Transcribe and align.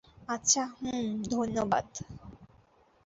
আচ্ছা, 0.27 0.63
হুম, 0.77 1.07
ধন্যবাদ। 1.29 1.85